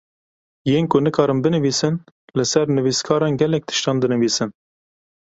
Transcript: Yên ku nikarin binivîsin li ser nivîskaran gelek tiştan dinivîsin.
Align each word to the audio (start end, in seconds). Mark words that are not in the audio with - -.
Yên 0.71 0.85
ku 0.91 0.97
nikarin 1.05 1.39
binivîsin 1.43 1.93
li 2.37 2.45
ser 2.51 2.67
nivîskaran 2.77 3.33
gelek 3.41 3.63
tiştan 3.67 3.97
dinivîsin. 4.01 4.49